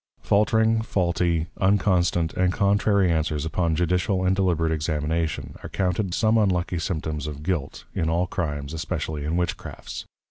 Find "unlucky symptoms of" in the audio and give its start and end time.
6.39-7.43